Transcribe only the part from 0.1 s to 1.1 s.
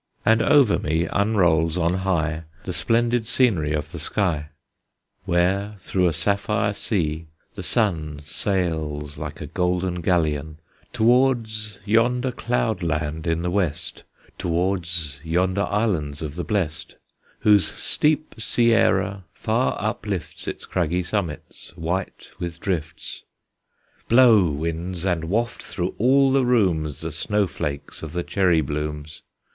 And over me